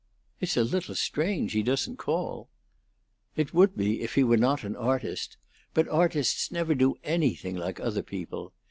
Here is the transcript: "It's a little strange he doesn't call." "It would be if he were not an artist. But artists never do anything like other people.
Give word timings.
"It's 0.39 0.57
a 0.57 0.63
little 0.63 0.95
strange 0.95 1.51
he 1.51 1.61
doesn't 1.61 1.97
call." 1.97 2.49
"It 3.35 3.53
would 3.53 3.77
be 3.77 4.01
if 4.01 4.15
he 4.15 4.23
were 4.23 4.35
not 4.35 4.63
an 4.63 4.75
artist. 4.75 5.37
But 5.75 5.87
artists 5.89 6.49
never 6.51 6.73
do 6.73 6.95
anything 7.03 7.55
like 7.55 7.79
other 7.79 8.01
people. 8.01 8.51